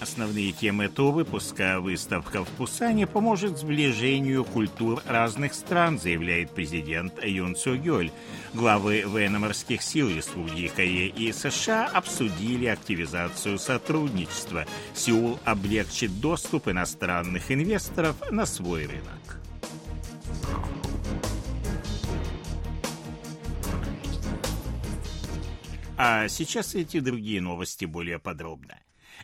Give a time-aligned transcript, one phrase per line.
[0.00, 7.56] Основные темы этого выпуска «Выставка в Пусане поможет сближению культур разных стран», заявляет президент Юн
[7.56, 8.12] Су Гёль.
[8.54, 14.66] Главы военно-морских сил Республики Корея и США обсудили активизацию сотрудничества.
[14.94, 19.40] Сеул облегчит доступ иностранных инвесторов на свой рынок.
[25.96, 28.78] А сейчас эти другие новости более подробно.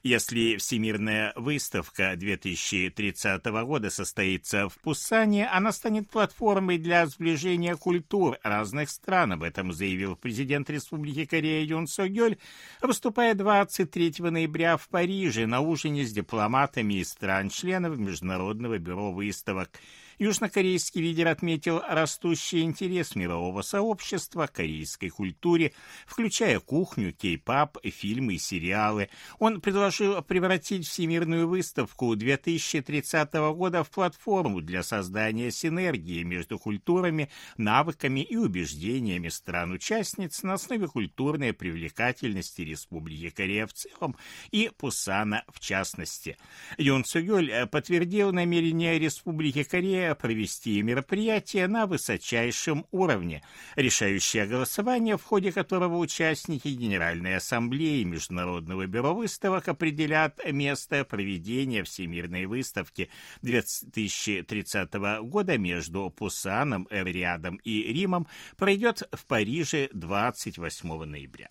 [0.07, 8.91] Если Всемирная выставка 2030 года состоится в Пусане, она станет платформой для сближения культур разных
[8.91, 9.33] стран.
[9.33, 12.37] Об этом заявил президент Республики Корея Юн Со Гёль,
[12.83, 19.71] выступая 23 ноября в Париже на ужине с дипломатами из стран-членов Международного бюро выставок.
[20.19, 25.73] Южнокорейский лидер отметил растущий интерес мирового сообщества к корейской культуре,
[26.07, 29.09] включая кухню, кей-пап, фильмы и сериалы.
[29.39, 38.21] Он предложил превратить Всемирную выставку 2030 года в платформу для создания синергии между культурами, навыками
[38.21, 44.17] и убеждениями стран-участниц на основе культурной привлекательности Республики Корея в целом
[44.51, 46.37] и Пусана в частности.
[46.79, 53.43] Юн Цугёль подтвердил намерение Республики Корея провести мероприятие на высочайшем уровне,
[53.77, 62.47] решающее голосование, в ходе которого участники Генеральной Ассамблеи Международного бюро выставок определят место проведения Всемирной
[62.47, 63.09] выставки
[63.43, 71.49] 2030 года между Пусаном, Эвриадом и Римом, пройдет в Париже 28 ноября.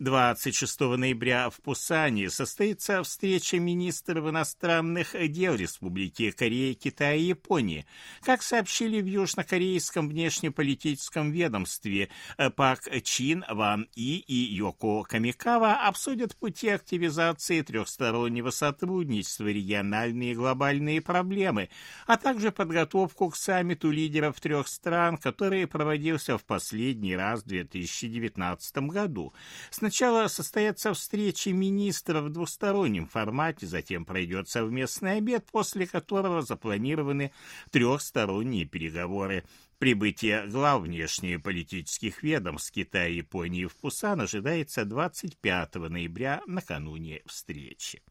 [0.00, 7.84] 26 ноября в Пусане состоится встреча министров иностранных дел Республики Корея, Китая и Японии.
[8.22, 12.10] Как сообщили в южнокорейском внешнеполитическом ведомстве,
[12.54, 21.00] Пак Чин, Ван И и Йоко Камикава обсудят пути активизации трехстороннего сотрудничества, региональные и глобальные
[21.00, 21.70] проблемы,
[22.06, 28.78] а также подготовку к саммиту лидеров трех стран, который проводился в последний раз в 2019
[28.78, 29.34] году.
[29.70, 37.32] С Сначала состоятся встречи министров в двустороннем формате, затем пройдет совместный обед, после которого запланированы
[37.70, 39.44] трехсторонние переговоры.
[39.78, 48.02] Прибытие глав внешнеполитических ведомств Китая и Японии в Пусан ожидается 25 ноября накануне встречи.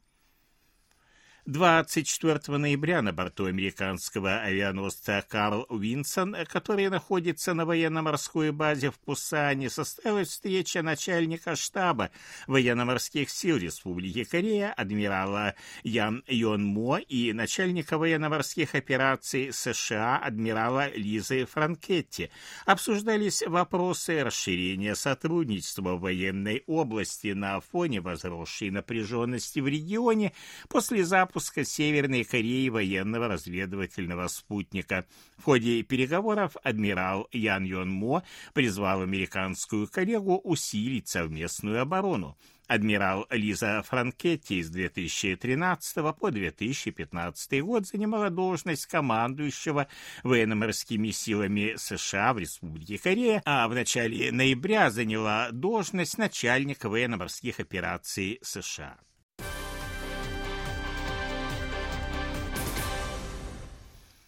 [1.48, 9.70] 24 ноября на борту американского авианосца «Карл Уинсон», который находится на военно-морской базе в Пусане,
[9.70, 12.12] состоялась встреча начальника штаба
[12.48, 21.46] военно-морских сил Республики Корея адмирала Ян Йон Мо и начальника военно-морских операций США адмирала Лизы
[21.46, 22.30] Франкетти.
[22.66, 30.34] Обсуждались вопросы расширения сотрудничества в военной области на фоне возросшей напряженности в регионе
[30.68, 35.06] после запуска запуска Северной Кореи военного разведывательного спутника.
[35.38, 38.24] В ходе переговоров адмирал Ян Йон Мо
[38.56, 42.36] призвал американскую коллегу усилить совместную оборону.
[42.68, 49.88] Адмирал Лиза Франкетти с 2013 по 2015 год занимала должность командующего
[50.24, 58.40] военно-морскими силами США в Республике Корея, а в начале ноября заняла должность начальника военно-морских операций
[58.42, 58.98] США.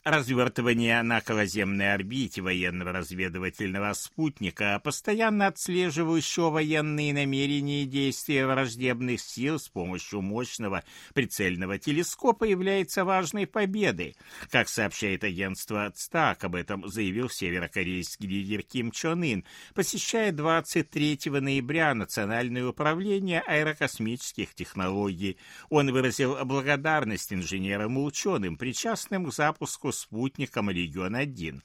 [0.04, 9.59] Развертывание на околоземной орбите военного разведывательного спутника, постоянно отслеживающего военные намерения и действия враждебных сил
[9.59, 10.84] с помощью мощного
[11.14, 14.16] прицельного телескопа, является важной победой.
[14.50, 19.44] Как сообщает агентство ЦТАК, об этом заявил северокорейский лидер Ким Чон Ын,
[19.74, 25.38] посещая 23 ноября Национальное управление аэрокосмических технологий.
[25.70, 31.62] Он выразил благодарность инженерам и ученым, причастным к запуску спутником «Регион-1»,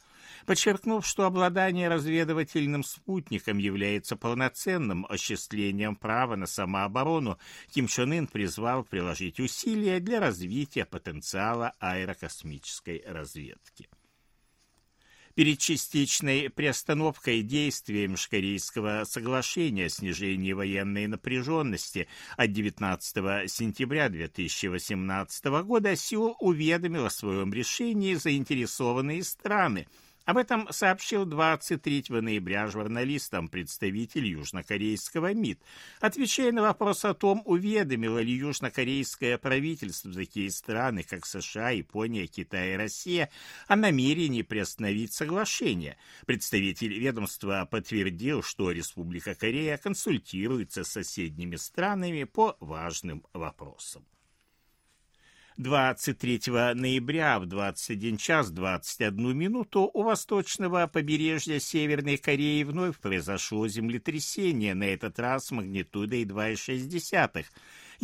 [0.47, 7.39] подчеркнув, что обладание разведывательным спутником является полноценным осуществлением права на самооборону,
[7.73, 13.89] Ким Чен Ын призвал приложить усилия для развития потенциала аэрокосмической разведки.
[15.35, 25.97] Перед частичной приостановкой действия Межкорейского соглашения о снижении военной напряженности от 19 сентября 2018 года
[25.97, 29.89] Сеул уведомил о своем решении заинтересованные страны,
[30.25, 35.61] Об этом сообщил 23 ноября журналистам представитель южнокорейского МИД,
[36.01, 42.73] отвечая на вопрос о том, уведомило ли южнокорейское правительство такие страны, как США, Япония, Китай
[42.73, 43.29] и Россия,
[43.69, 45.99] о намерении приостановить соглашение.
[46.25, 54.07] Представитель ведомства подтвердил, что Республика Корея консультируется с соседними странами по важным вопросам.
[55.57, 56.41] 23
[56.75, 64.83] ноября в 21 час 21 минуту у восточного побережья Северной Кореи вновь произошло землетрясение, на
[64.83, 67.45] этот раз магнитудой 2,6.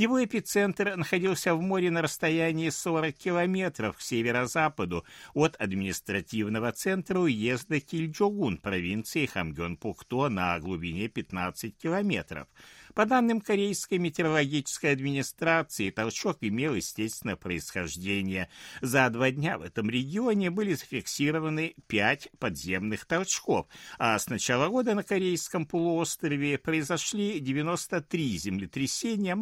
[0.00, 5.05] Его эпицентр находился в море на расстоянии 40 километров к северо-западу
[5.35, 12.49] от административного центра уезда Кильджогун провинции Хамгён-Пукто на глубине 15 километров.
[12.94, 18.49] По данным Корейской метеорологической администрации, толчок имел естественное происхождение.
[18.81, 23.67] За два дня в этом регионе были зафиксированы пять подземных толчков,
[23.99, 29.37] а с начала года на Корейском полуострове произошли 93 землетрясения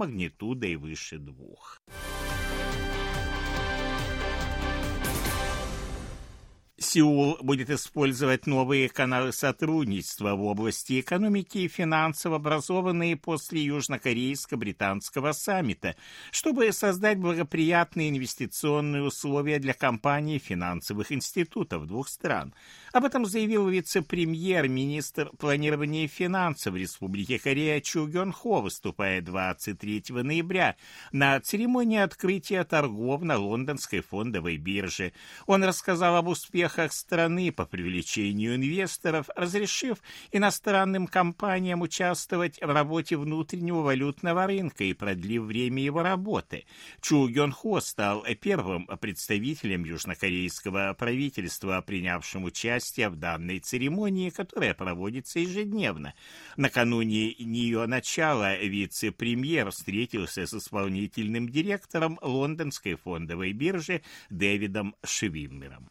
[0.49, 1.83] магнитудой выше двух.
[6.89, 15.97] Сеул будет использовать новые каналы сотрудничества в области экономики и финансов, образованные после южнокорейско-британского саммита,
[16.31, 22.55] чтобы создать благоприятные инвестиционные условия для компаний и финансовых институтов двух стран.
[22.95, 30.05] Об этом заявил вице-премьер, министр планирования и финансов Республики Корея Чу Гён Хо, выступая 23
[30.09, 30.75] ноября
[31.13, 35.13] на церемонии открытия торгов на лондонской фондовой бирже.
[35.47, 39.99] Он рассказал об успехах успехах страны по привлечению инвесторов, разрешив
[40.31, 46.67] иностранным компаниям участвовать в работе внутреннего валютного рынка и продлив время его работы.
[47.01, 55.41] Чу Гён Хо стал первым представителем южнокорейского правительства, принявшим участие в данной церемонии, которая проводится
[55.41, 56.15] ежедневно.
[56.57, 65.91] Накануне нее начала вице-премьер встретился с исполнительным директором лондонской фондовой биржи Дэвидом Швиммером.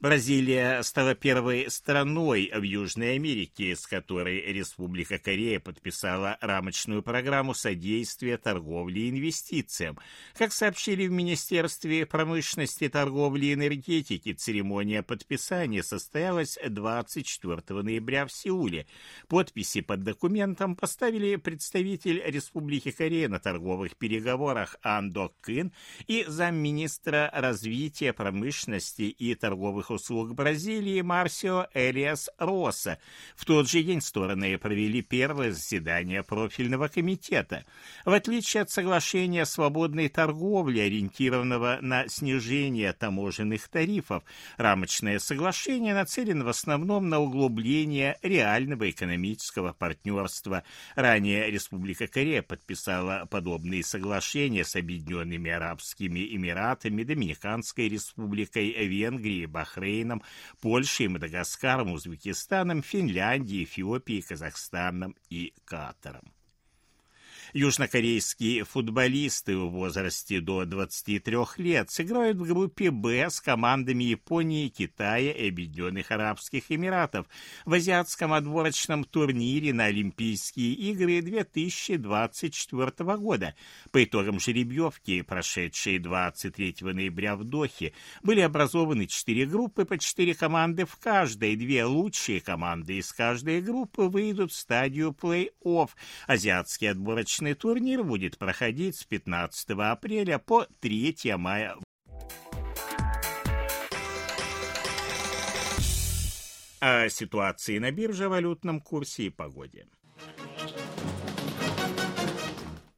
[0.00, 8.38] Бразилия стала первой страной в Южной Америке, с которой Республика Корея подписала рамочную программу содействия
[8.38, 9.98] торговле и инвестициям.
[10.32, 18.86] Как сообщили в Министерстве промышленности, торговли и энергетики, церемония подписания состоялась 24 ноября в Сеуле.
[19.28, 25.74] Подписи под документом поставили представитель Республики Корея на торговых переговорах Ан Док Кын
[26.06, 32.98] и замминистра развития промышленности и торговых услуг Бразилии Марсио Элиас Росса.
[33.36, 37.64] В тот же день стороны провели первое заседание профильного комитета.
[38.04, 44.22] В отличие от соглашения о свободной торговле, ориентированного на снижение таможенных тарифов,
[44.56, 50.62] рамочное соглашение нацелено в основном на углубление реального экономического партнерства.
[50.94, 60.22] Ранее Республика Корея подписала подобные соглашения с Объединенными Арабскими Эмиратами, Доминиканской Республикой, Венгрией, Бахрейном, Бахрейном,
[60.60, 66.32] Польшей, Мадагаскаром, Узбекистаном, Финляндией, Эфиопией, Казахстаном и Катаром.
[67.52, 75.32] Южнокорейские футболисты в возрасте до 23 лет сыграют в группе «Б» с командами Японии, Китая
[75.32, 77.26] и Объединенных Арабских Эмиратов
[77.64, 83.56] в азиатском отборочном турнире на Олимпийские игры 2024 года.
[83.90, 90.84] По итогам жеребьевки, прошедшей 23 ноября в Дохе, были образованы четыре группы по четыре команды
[90.84, 91.56] в каждой.
[91.56, 95.90] Две лучшие команды из каждой группы выйдут в стадию плей-офф.
[96.28, 101.76] Азиатский отборочный Отборочный турнир будет проходить с 15 апреля по 3 мая.
[106.80, 109.86] О ситуации на бирже, валютном курсе и погоде.